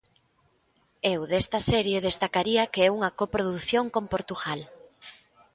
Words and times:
Eu 1.13 1.21
desta 1.31 1.59
serie 1.71 2.05
destacaría 2.07 2.69
que 2.73 2.81
é 2.87 2.89
unha 2.97 3.13
coprodución 3.19 3.85
con 3.93 4.03
Portugal. 4.13 4.59